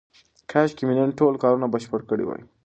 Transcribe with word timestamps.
کاشکې 0.51 0.83
مې 0.87 0.93
نن 0.99 1.09
ټول 1.19 1.33
کارونه 1.43 1.65
بشپړ 1.73 2.01
کړي 2.09 2.25
وای. 2.25 2.41